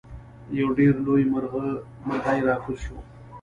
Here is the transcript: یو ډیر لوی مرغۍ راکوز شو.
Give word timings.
یو 0.59 0.67
ډیر 0.77 0.93
لوی 1.05 1.23
مرغۍ 1.33 2.39
راکوز 2.49 2.77
شو. 2.85 2.97